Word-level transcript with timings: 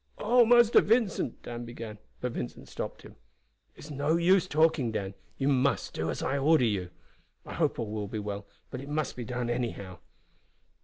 "Oh, 0.17 0.45
Master 0.45 0.81
Vincent," 0.81 1.43
Dan 1.43 1.63
began; 1.63 1.99
but 2.21 2.31
Vincent 2.31 2.67
stopped 2.67 3.03
him. 3.03 3.17
"It's 3.75 3.91
no 3.91 4.15
use 4.17 4.47
talking, 4.47 4.91
Dan; 4.91 5.13
you 5.37 5.47
must 5.47 5.93
do 5.93 6.09
as 6.09 6.23
I 6.23 6.39
order 6.39 6.65
you. 6.65 6.89
I 7.45 7.53
hope 7.53 7.77
all 7.77 7.91
will 7.91 8.07
be 8.07 8.17
well; 8.17 8.47
but 8.71 8.81
it 8.81 8.89
must 8.89 9.15
be 9.15 9.25
done 9.25 9.47
anyhow." 9.47 9.99